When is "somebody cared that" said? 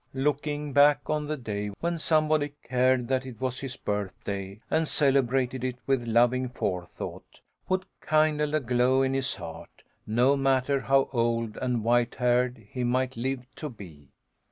1.99-3.23